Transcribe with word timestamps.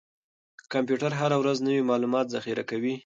کمپیوټر 0.73 1.11
هره 1.21 1.37
ورځ 1.41 1.57
نوي 1.67 1.83
معلومات 1.89 2.25
ذخیره 2.35 2.63
کوي. 2.71 2.93